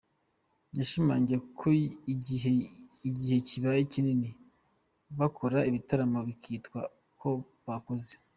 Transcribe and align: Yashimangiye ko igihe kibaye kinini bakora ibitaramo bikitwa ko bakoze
Yashimangiye 0.77 1.37
ko 1.59 1.67
igihe 3.09 3.35
kibaye 3.47 3.81
kinini 3.91 4.29
bakora 5.19 5.59
ibitaramo 5.69 6.19
bikitwa 6.27 6.79
ko 7.19 7.29
bakoze 7.67 8.11